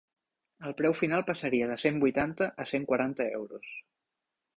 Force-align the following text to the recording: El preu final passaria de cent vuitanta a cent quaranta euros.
El 0.69 0.73
preu 0.77 0.95
final 1.01 1.25
passaria 1.27 1.67
de 1.71 1.75
cent 1.83 1.99
vuitanta 2.05 2.47
a 2.65 2.67
cent 2.71 2.87
quaranta 2.93 3.29
euros. 3.41 3.69